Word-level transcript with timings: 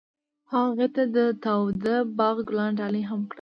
هغه 0.51 0.59
هغې 0.71 0.87
ته 0.95 1.03
د 1.15 1.17
تاوده 1.43 1.95
باغ 2.17 2.35
ګلان 2.47 2.71
ډالۍ 2.79 3.03
هم 3.09 3.21
کړل. 3.21 3.29